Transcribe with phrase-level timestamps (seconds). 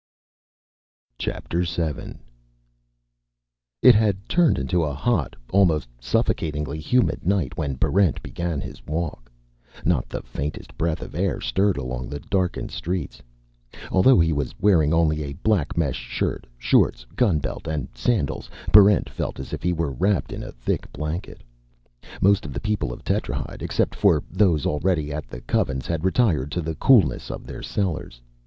[1.19, 2.21] Chapter Seven
[3.83, 9.31] It had turned into a hot, almost suffocatingly humid night when Barrent began his walk.
[9.85, 13.21] Not the faintest breath of air stirred along the darkened streets.
[13.91, 19.39] Although he was wearing only a black mesh shirt, shorts, gunbelt, and sandals, Barrent felt
[19.39, 21.43] as if he were wrapped in a thick blanket.
[22.21, 26.51] Most of the people of Tetrahyde, except for those already at the Covens, had retired
[26.53, 28.19] to the coolness of their cellars.